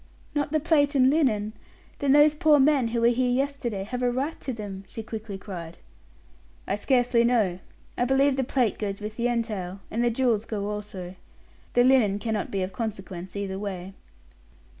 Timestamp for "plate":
0.59-0.95, 8.43-8.79